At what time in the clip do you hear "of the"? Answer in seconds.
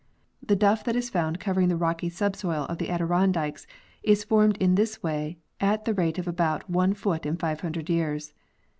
2.65-2.89